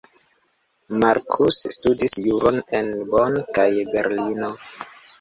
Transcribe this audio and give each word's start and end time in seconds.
Marcus 1.03 1.59
studis 1.77 2.17
juron 2.25 2.59
en 2.81 2.93
Bonn 3.13 3.41
kaj 3.59 3.71
Berlino. 3.95 4.55